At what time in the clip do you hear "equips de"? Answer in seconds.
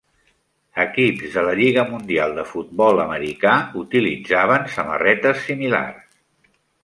0.83-1.41